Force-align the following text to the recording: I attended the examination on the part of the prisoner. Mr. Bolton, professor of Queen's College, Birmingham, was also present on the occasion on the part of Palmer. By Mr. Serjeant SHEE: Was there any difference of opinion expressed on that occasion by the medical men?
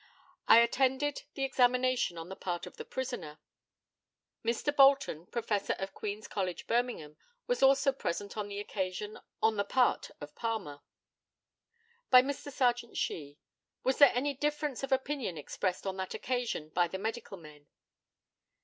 I 0.47 0.61
attended 0.61 1.25
the 1.35 1.43
examination 1.43 2.17
on 2.17 2.27
the 2.27 2.35
part 2.35 2.65
of 2.65 2.77
the 2.77 2.85
prisoner. 2.85 3.37
Mr. 4.43 4.75
Bolton, 4.75 5.27
professor 5.27 5.73
of 5.73 5.93
Queen's 5.93 6.27
College, 6.27 6.65
Birmingham, 6.65 7.17
was 7.45 7.61
also 7.61 7.91
present 7.91 8.35
on 8.35 8.47
the 8.47 8.59
occasion 8.59 9.19
on 9.43 9.57
the 9.57 9.63
part 9.63 10.09
of 10.19 10.33
Palmer. 10.33 10.81
By 12.09 12.23
Mr. 12.23 12.51
Serjeant 12.51 12.97
SHEE: 12.97 13.37
Was 13.83 13.99
there 13.99 14.11
any 14.15 14.33
difference 14.33 14.81
of 14.81 14.91
opinion 14.91 15.37
expressed 15.37 15.85
on 15.85 15.97
that 15.97 16.15
occasion 16.15 16.69
by 16.69 16.87
the 16.87 16.97
medical 16.97 17.37
men? 17.37 17.67